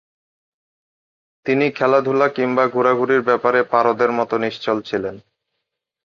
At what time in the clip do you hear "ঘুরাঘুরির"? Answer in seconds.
2.67-3.21